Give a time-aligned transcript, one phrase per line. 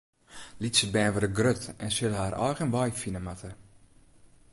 [0.63, 3.51] Lytse bern wurde grut en sille har eigen wei fine moatte.